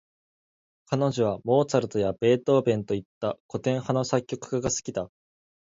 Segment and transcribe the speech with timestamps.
[0.87, 5.11] 彼女はモーツァルトやベートーヴェンといった、古典派の作曲家が好きだ。